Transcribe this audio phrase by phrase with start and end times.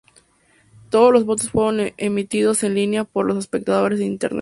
[0.89, 4.39] Todos los votos fueron emitidos en línea por los espectadores de Internet.